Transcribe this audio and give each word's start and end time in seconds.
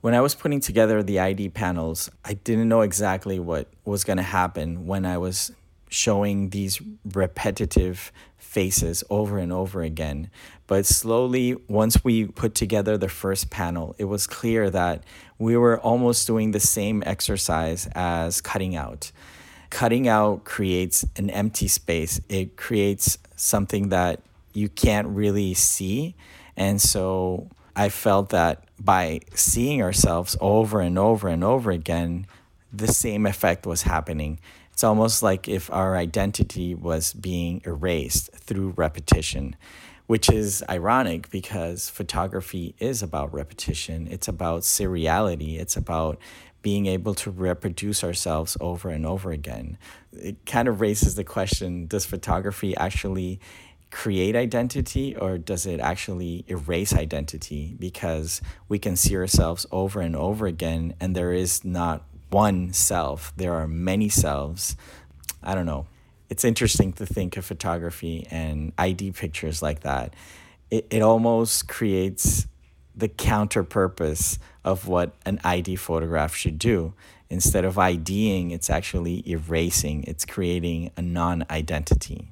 When 0.00 0.14
I 0.14 0.20
was 0.20 0.34
putting 0.34 0.60
together 0.60 1.02
the 1.02 1.18
ID 1.18 1.50
panels, 1.50 2.10
I 2.24 2.34
didn't 2.34 2.68
know 2.68 2.82
exactly 2.82 3.38
what 3.38 3.68
was 3.84 4.04
going 4.04 4.18
to 4.18 4.22
happen 4.22 4.86
when 4.86 5.04
I 5.06 5.18
was 5.18 5.52
showing 5.88 6.50
these 6.50 6.80
repetitive 7.12 8.12
faces 8.36 9.02
over 9.08 9.38
and 9.38 9.52
over 9.52 9.82
again. 9.82 10.30
But 10.66 10.84
slowly, 10.86 11.56
once 11.68 12.04
we 12.04 12.26
put 12.26 12.54
together 12.54 12.98
the 12.98 13.08
first 13.08 13.50
panel, 13.50 13.94
it 13.98 14.04
was 14.04 14.26
clear 14.26 14.68
that 14.70 15.04
we 15.38 15.56
were 15.56 15.78
almost 15.80 16.26
doing 16.26 16.50
the 16.50 16.60
same 16.60 17.02
exercise 17.06 17.88
as 17.94 18.40
cutting 18.40 18.76
out. 18.76 19.12
Cutting 19.70 20.08
out 20.08 20.44
creates 20.44 21.04
an 21.16 21.30
empty 21.30 21.68
space, 21.68 22.20
it 22.28 22.56
creates 22.56 23.18
something 23.34 23.88
that 23.90 24.20
you 24.52 24.68
can't 24.68 25.08
really 25.08 25.54
see. 25.54 26.14
And 26.56 26.80
so 26.80 27.50
I 27.76 27.90
felt 27.90 28.30
that 28.30 28.64
by 28.80 29.20
seeing 29.34 29.82
ourselves 29.82 30.34
over 30.40 30.80
and 30.80 30.98
over 30.98 31.28
and 31.28 31.44
over 31.44 31.70
again, 31.70 32.26
the 32.72 32.88
same 32.88 33.26
effect 33.26 33.66
was 33.66 33.82
happening. 33.82 34.40
It's 34.72 34.82
almost 34.82 35.22
like 35.22 35.46
if 35.46 35.70
our 35.70 35.94
identity 35.94 36.74
was 36.74 37.12
being 37.12 37.60
erased 37.66 38.32
through 38.32 38.74
repetition, 38.76 39.56
which 40.06 40.30
is 40.30 40.64
ironic 40.70 41.30
because 41.30 41.90
photography 41.90 42.74
is 42.78 43.02
about 43.02 43.32
repetition. 43.34 44.08
It's 44.10 44.28
about 44.28 44.62
seriality. 44.62 45.58
It's 45.58 45.76
about 45.76 46.18
being 46.62 46.86
able 46.86 47.14
to 47.14 47.30
reproduce 47.30 48.02
ourselves 48.02 48.56
over 48.60 48.88
and 48.88 49.06
over 49.06 49.32
again. 49.32 49.76
It 50.12 50.44
kind 50.46 50.66
of 50.66 50.80
raises 50.80 51.14
the 51.14 51.24
question 51.24 51.86
does 51.86 52.06
photography 52.06 52.76
actually 52.76 53.38
create 53.90 54.36
identity 54.36 55.16
or 55.16 55.38
does 55.38 55.64
it 55.64 55.80
actually 55.80 56.44
erase 56.48 56.92
identity 56.92 57.76
because 57.78 58.42
we 58.68 58.78
can 58.78 58.96
see 58.96 59.16
ourselves 59.16 59.64
over 59.70 60.00
and 60.00 60.16
over 60.16 60.46
again 60.46 60.94
and 61.00 61.14
there 61.14 61.32
is 61.32 61.64
not 61.64 62.04
one 62.30 62.72
self, 62.72 63.32
there 63.36 63.54
are 63.54 63.68
many 63.68 64.08
selves. 64.08 64.76
I 65.42 65.54
don't 65.54 65.66
know. 65.66 65.86
It's 66.28 66.44
interesting 66.44 66.92
to 66.94 67.06
think 67.06 67.36
of 67.36 67.44
photography 67.44 68.26
and 68.30 68.72
ID 68.76 69.12
pictures 69.12 69.62
like 69.62 69.80
that. 69.80 70.14
It, 70.70 70.86
it 70.90 71.02
almost 71.02 71.68
creates 71.68 72.48
the 72.96 73.08
counter 73.08 73.62
purpose 73.62 74.38
of 74.64 74.88
what 74.88 75.14
an 75.24 75.38
ID 75.44 75.76
photograph 75.76 76.34
should 76.34 76.58
do. 76.58 76.94
Instead 77.28 77.64
of 77.64 77.78
IDing, 77.78 78.50
it's 78.50 78.70
actually 78.70 79.28
erasing, 79.28 80.04
it's 80.04 80.24
creating 80.24 80.90
a 80.96 81.02
non 81.02 81.44
identity. 81.50 82.28